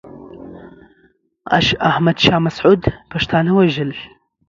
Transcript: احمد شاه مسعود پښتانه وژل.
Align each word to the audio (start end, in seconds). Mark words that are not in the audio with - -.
احمد 1.89 2.17
شاه 2.25 2.39
مسعود 2.45 2.81
پښتانه 3.11 3.51
وژل. 3.53 3.91